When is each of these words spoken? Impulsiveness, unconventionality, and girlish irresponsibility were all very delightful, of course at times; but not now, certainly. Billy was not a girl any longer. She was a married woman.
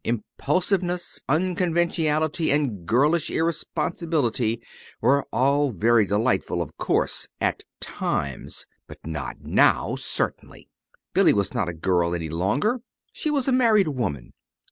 Impulsiveness, 0.03 1.19
unconventionality, 1.29 2.49
and 2.51 2.87
girlish 2.87 3.29
irresponsibility 3.29 4.59
were 4.99 5.27
all 5.31 5.69
very 5.69 6.07
delightful, 6.07 6.59
of 6.59 6.75
course 6.79 7.29
at 7.39 7.61
times; 7.79 8.65
but 8.87 8.97
not 9.05 9.41
now, 9.41 9.95
certainly. 9.95 10.67
Billy 11.13 11.33
was 11.33 11.53
not 11.53 11.69
a 11.69 11.73
girl 11.75 12.15
any 12.15 12.29
longer. 12.31 12.81
She 13.13 13.29
was 13.29 13.47
a 13.47 13.51
married 13.51 13.89
woman. 13.89 14.33